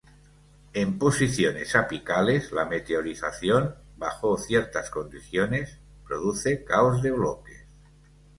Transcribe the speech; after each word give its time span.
En 0.73 0.97
posiciones 0.97 1.75
apicales, 1.75 2.51
la 2.51 2.65
meteorización 2.65 3.75
bajo 3.97 4.35
ciertas 4.39 4.89
condiciones, 4.89 5.77
produce 6.07 6.63
caos 6.63 7.03
de 7.03 7.11
bloques. 7.11 7.67